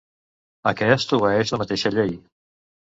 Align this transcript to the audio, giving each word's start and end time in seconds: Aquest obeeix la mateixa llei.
Aquest 0.71 1.15
obeeix 1.21 1.53
la 1.55 1.61
mateixa 1.65 1.95
llei. 1.99 2.21